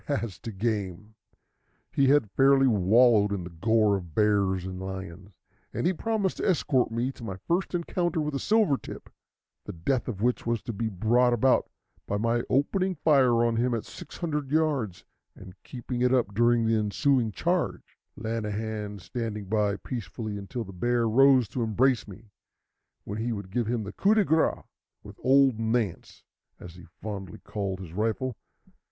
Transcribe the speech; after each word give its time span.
As 0.07 0.39
to 0.39 0.51
game, 0.51 1.13
he 1.91 2.07
had 2.07 2.31
fairly 2.31 2.65
wallowed 2.65 3.31
in 3.31 3.43
the 3.43 3.51
gore 3.51 3.95
of 3.95 4.15
bears 4.15 4.65
and 4.65 4.79
lions, 4.81 5.35
and 5.71 5.85
he 5.85 5.93
promised 5.93 6.37
to 6.37 6.49
escort 6.49 6.89
me 6.89 7.11
to 7.11 7.23
my 7.23 7.37
first 7.47 7.75
encounter 7.75 8.19
with 8.19 8.33
a 8.33 8.39
silver 8.39 8.77
tip, 8.79 9.11
the 9.65 9.73
death 9.73 10.07
of 10.07 10.19
which 10.19 10.43
was 10.43 10.63
to 10.63 10.73
be 10.73 10.89
brought 10.89 11.33
about 11.33 11.69
by 12.07 12.17
my 12.17 12.41
opening 12.49 12.95
fire 12.95 13.45
on 13.45 13.57
him 13.57 13.75
at 13.75 13.85
600 13.85 14.49
yards 14.49 15.05
and 15.35 15.53
keeping 15.61 16.01
it 16.01 16.11
up 16.11 16.33
during 16.33 16.65
the 16.65 16.73
ensuing 16.75 17.31
charge, 17.31 17.99
Lanahan 18.15 18.97
standing 18.99 19.45
by 19.45 19.75
peacefully 19.77 20.35
until 20.35 20.63
the 20.63 20.73
bear 20.73 21.07
rose 21.07 21.47
to 21.49 21.61
embrace 21.61 22.07
me, 22.07 22.31
when 23.03 23.19
he 23.19 23.31
would 23.31 23.51
give 23.51 23.67
him 23.67 23.83
the 23.83 23.93
coup 23.93 24.15
de 24.15 24.25
grâce 24.25 24.63
with 25.03 25.19
"Old 25.19 25.59
Nance," 25.59 26.23
as 26.59 26.73
he 26.73 26.87
fondly 27.03 27.37
called 27.43 27.79
his 27.79 27.93
rifle. 27.93 28.35